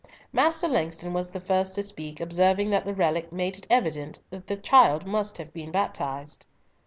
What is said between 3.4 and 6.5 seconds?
it evident that the child must have been baptized.